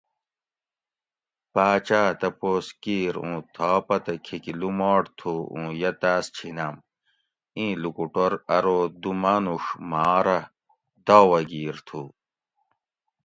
[1.53, 6.75] باچاۤ تپوس کِیر اُوں تھا پتہ کِھیکی لُوماٹ تُھو اوں یہ تاۤس چِھینۤم؟
[7.57, 10.39] ایں لوکوٹور ارو دُو مانوڛ ما رہ
[11.05, 12.01] دعوہ گیر تھو